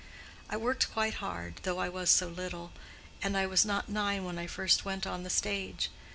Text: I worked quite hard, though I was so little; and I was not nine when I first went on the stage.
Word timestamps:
I 0.49 0.57
worked 0.57 0.89
quite 0.91 1.13
hard, 1.21 1.57
though 1.61 1.77
I 1.77 1.87
was 1.87 2.09
so 2.09 2.27
little; 2.27 2.71
and 3.21 3.37
I 3.37 3.45
was 3.45 3.63
not 3.65 3.87
nine 3.87 4.23
when 4.25 4.39
I 4.39 4.47
first 4.47 4.83
went 4.83 5.05
on 5.05 5.21
the 5.21 5.29
stage. 5.29 5.91